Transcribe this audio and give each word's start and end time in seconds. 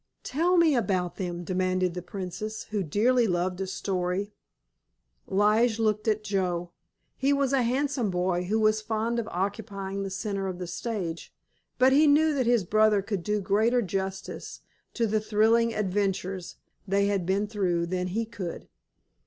"Tell 0.23 0.57
me 0.57 0.75
about 0.75 1.17
them," 1.17 1.43
demanded 1.43 1.93
the 1.93 2.01
Princess, 2.01 2.63
who 2.71 2.81
dearly 2.81 3.27
loved 3.27 3.61
a 3.61 3.67
story. 3.67 4.33
Lige 5.27 5.77
looked 5.77 6.07
at 6.07 6.23
Joe. 6.23 6.71
He 7.15 7.31
was 7.31 7.53
a 7.53 7.61
handsome 7.61 8.09
boy, 8.09 8.45
who 8.45 8.59
was 8.59 8.81
fond 8.81 9.19
of 9.19 9.27
occupying 9.27 10.01
the 10.01 10.09
centre 10.09 10.47
of 10.47 10.57
the 10.57 10.65
stage, 10.65 11.31
but 11.77 11.93
he 11.93 12.07
knew 12.07 12.33
that 12.33 12.47
his 12.47 12.63
brother 12.63 13.03
could 13.03 13.21
do 13.21 13.41
greater 13.41 13.83
justice 13.83 14.61
to 14.95 15.05
the 15.05 15.19
thrilling 15.21 15.71
adventures 15.71 16.55
they 16.87 17.05
had 17.05 17.23
been 17.27 17.45
through 17.45 17.85
than 17.85 18.07
he 18.07 18.25
could. 18.25 18.69